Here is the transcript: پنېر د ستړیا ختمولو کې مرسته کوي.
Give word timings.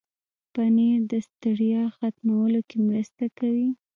پنېر 0.53 0.99
د 1.11 1.13
ستړیا 1.27 1.81
ختمولو 1.97 2.59
کې 2.69 2.77
مرسته 2.87 3.25
کوي. 3.37 3.69